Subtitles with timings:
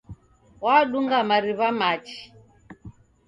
[0.63, 2.17] Wadunga mariw'a machi.